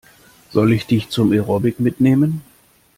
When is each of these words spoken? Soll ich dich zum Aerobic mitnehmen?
Soll 0.49 0.73
ich 0.73 0.87
dich 0.87 1.09
zum 1.09 1.31
Aerobic 1.31 1.79
mitnehmen? 1.79 2.41